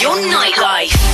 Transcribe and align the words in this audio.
your 0.00 0.16
nightlife. 0.16 1.07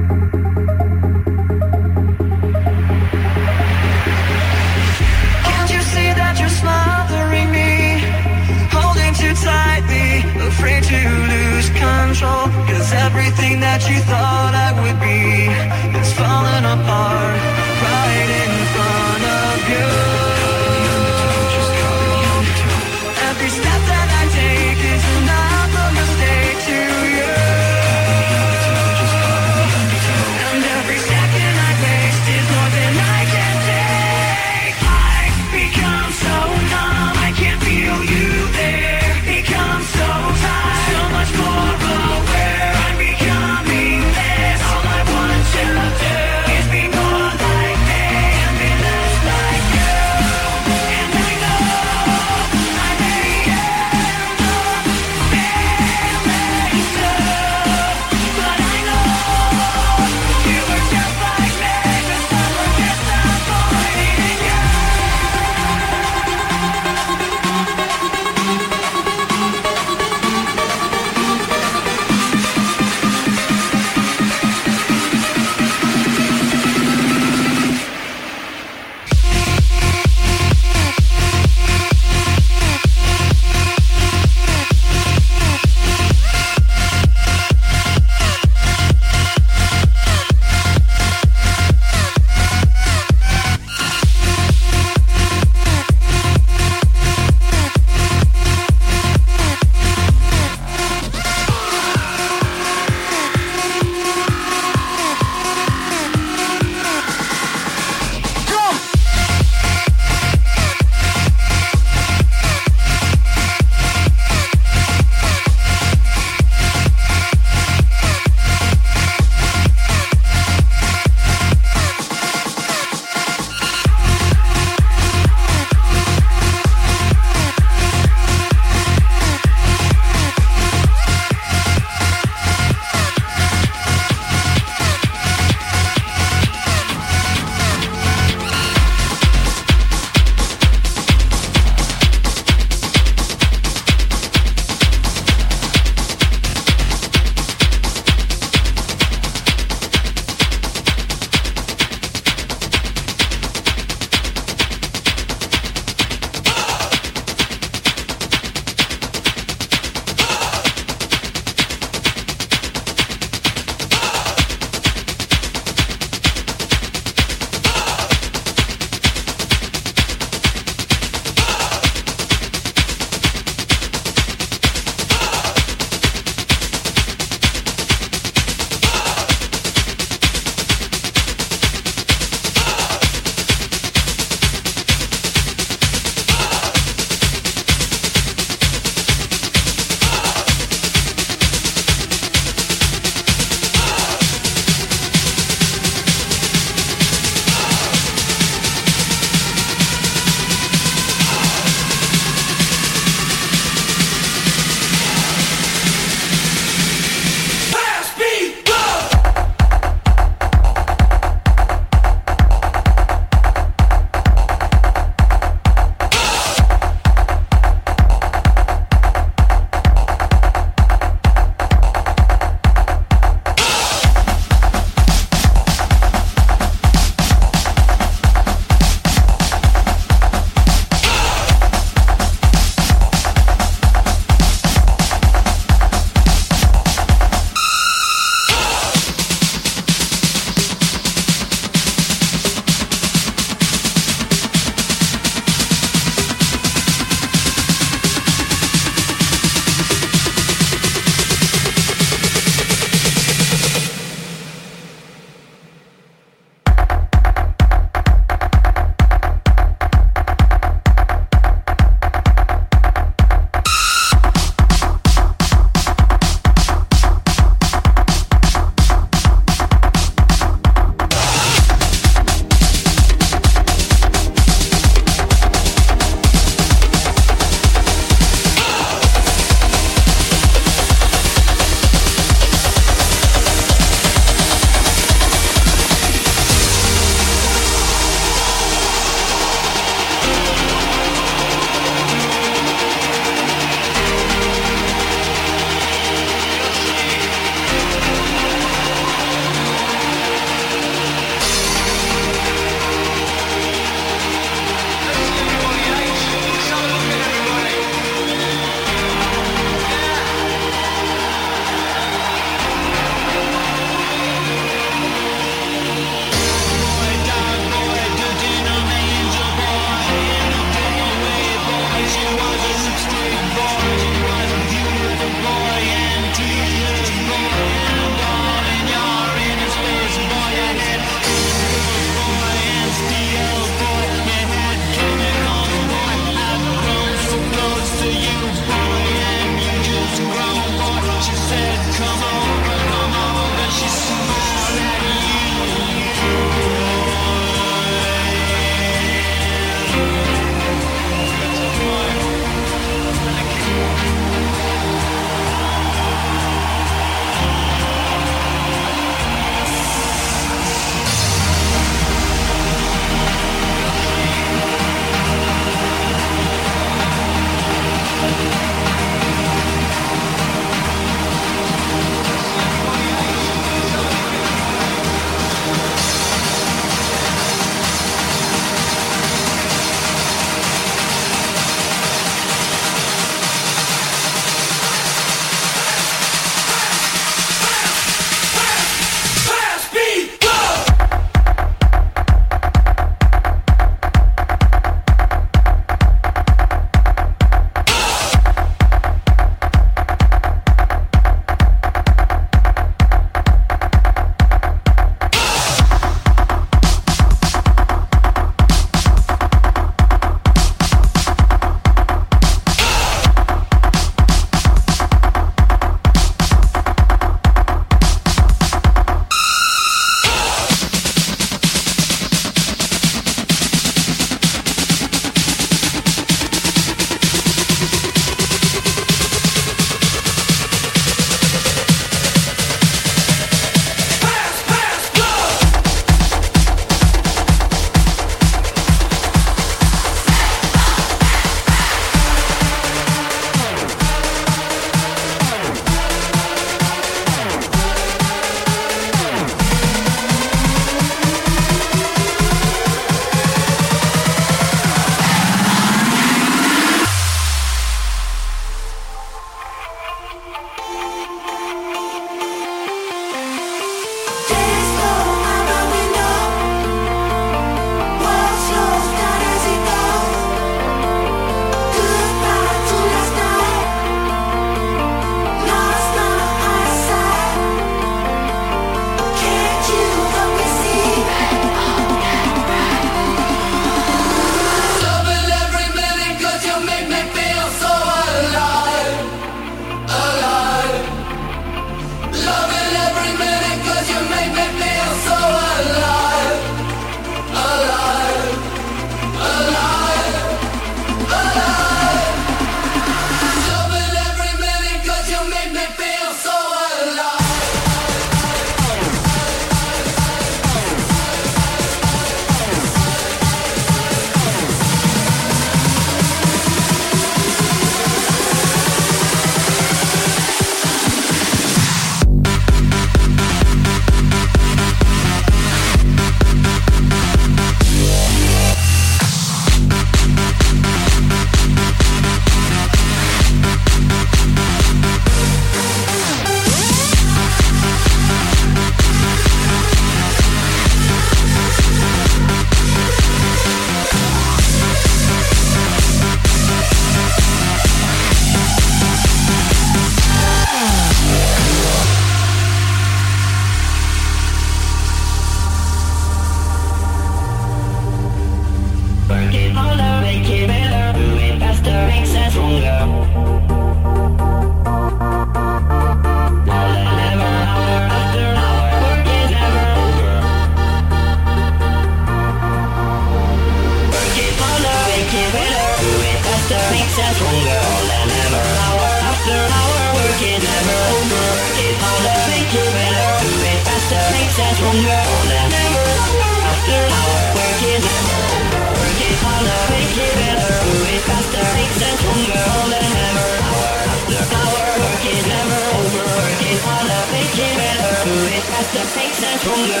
as 598.72 598.86
the 598.92 599.00
faces 599.00 599.60
when 599.68 599.88
the 599.88 600.00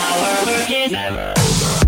Our 0.00 0.46
work 0.46 0.70
is 0.70 0.92
never. 0.92 1.32
over 1.36 1.87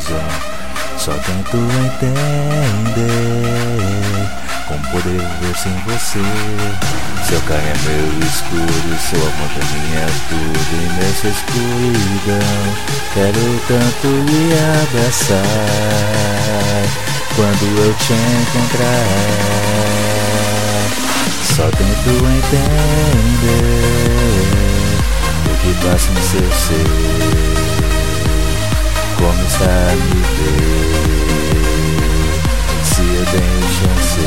Só, 0.00 0.22
só 0.98 1.12
tento 1.12 1.56
entender 1.56 2.42
como 4.66 4.82
poder 4.90 5.20
viver 5.20 5.56
sem 5.56 5.74
você. 5.84 6.22
Seu 7.28 7.40
carro 7.42 7.60
é 7.60 7.74
meu 7.88 8.06
escuro, 8.26 8.98
seu 8.98 9.20
amor 9.20 9.50
é 9.56 9.64
minha 9.72 10.06
tudo 10.28 10.72
e 10.74 10.82
nessa 10.98 11.28
escuridão 11.28 12.62
quero 13.14 13.44
tanto 13.68 14.06
lhe 14.06 14.44
abraçar 14.82 15.44
quando 17.36 17.64
eu 17.78 17.92
te 17.94 18.12
encontrar. 18.12 19.06
Só 21.56 21.64
tento 21.70 22.10
entender 22.10 22.62
o 25.46 25.52
que 25.60 25.72
passa 25.84 26.10
no 26.10 26.22
seu 26.22 26.50
ser 26.52 27.61
começar 29.22 29.64
a 29.64 29.94
ver. 29.94 30.62
Se 32.82 33.02
eu 33.02 33.24
tenho 33.26 33.62
chance 33.78 34.24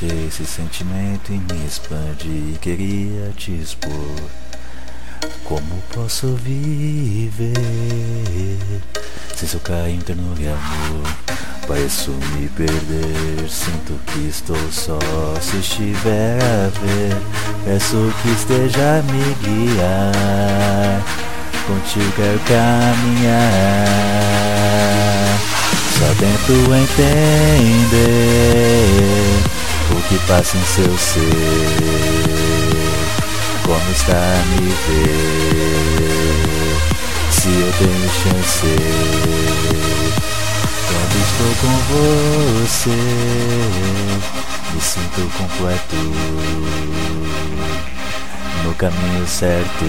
você, 0.00 0.26
esse 0.26 0.46
sentimento 0.46 1.30
em 1.32 1.40
me 1.40 1.66
expande. 1.66 2.58
Queria 2.60 3.32
te 3.36 3.52
expor. 3.52 4.16
Como 5.44 5.82
posso 5.92 6.34
viver 6.36 7.54
sem 9.34 9.48
seu 9.48 9.60
carinho, 9.60 10.02
ternura 10.02 10.40
e 10.40 10.48
amor? 10.48 11.02
Pareço 11.66 12.10
me 12.10 12.48
perder, 12.48 13.48
sinto 13.48 13.98
que 14.06 14.28
estou 14.28 14.56
só. 14.70 14.98
Se 15.40 15.58
estiver 15.58 16.38
a 16.42 16.68
ver, 16.80 17.16
peço 17.64 18.12
que 18.22 18.30
esteja 18.30 18.98
a 18.98 19.02
me 19.02 19.34
guiar. 19.42 21.02
Contigo 21.66 22.12
quero 22.16 22.38
caminhar. 22.40 23.40
Só 25.98 26.06
tento 26.18 26.52
entender 26.74 28.30
o 29.92 30.02
que 30.08 30.18
passa 30.26 30.56
em 30.56 30.64
seu 30.64 30.98
ser. 30.98 32.40
Como 33.64 33.90
está 33.92 34.12
a 34.12 34.44
me 34.46 34.68
ver? 34.86 36.10
Se 37.30 37.48
eu 37.48 37.72
tenho 37.78 38.10
chance. 38.22 38.66
Quando 40.86 41.16
estou 41.22 41.52
com 41.60 41.74
você, 42.64 42.98
me 44.74 44.80
sinto 44.80 45.20
completo 45.36 45.96
no 48.64 48.74
caminho 48.74 49.26
certo. 49.26 49.84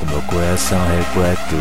O 0.00 0.06
meu 0.06 0.22
coração 0.22 0.80
repleto. 0.86 1.56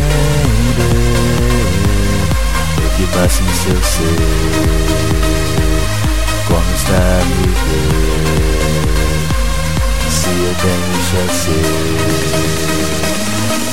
o 2.76 2.97
que 2.97 3.07
passa 3.14 3.42
em 3.42 3.55
seu 3.55 3.82
ser. 3.82 4.18
Como 6.47 6.74
está 6.74 6.99
a 6.99 7.24
me 7.24 7.47
ver? 7.47 9.24
Se 10.25 10.31
eu 10.31 10.55
tenho 10.55 10.97
chance. 11.11 11.53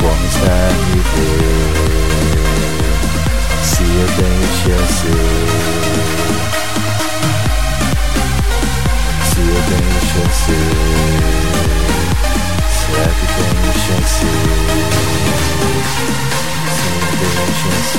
Como 0.00 0.22
está 0.26 0.50
a 0.50 0.72
me 0.72 0.98
ver? 1.14 1.76
Se 3.62 3.84
eu 3.84 4.08
tenho 4.16 4.48
chance. 4.64 5.10
Se 9.28 9.40
eu 9.40 9.60
tenho 9.68 9.98
chance 10.12 10.56
Será 12.68 13.08
que 13.08 13.26
tenho 13.32 13.72
chance 13.86 14.26
ты 17.22 17.28
начался 17.28 17.98